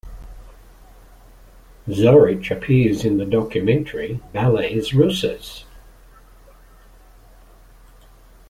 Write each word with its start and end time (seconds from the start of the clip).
Zoritch 1.87 2.49
appears 2.49 3.05
in 3.05 3.17
the 3.19 3.25
documentary 3.27 4.19
"Ballets 4.33 4.95
Russes". 4.95 5.63